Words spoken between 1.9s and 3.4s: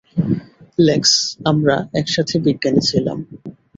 একসাথে বিজ্ঞানী ছিলাম।